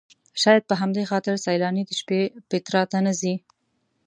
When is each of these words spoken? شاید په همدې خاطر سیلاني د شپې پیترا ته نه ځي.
شاید 0.41 0.63
په 0.69 0.75
همدې 0.81 1.03
خاطر 1.11 1.35
سیلاني 1.45 1.83
د 1.85 1.91
شپې 1.99 2.21
پیترا 2.49 2.83
ته 2.91 2.97
نه 3.05 3.13
ځي. 3.19 3.33